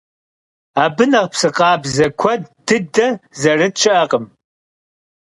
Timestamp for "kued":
2.19-2.43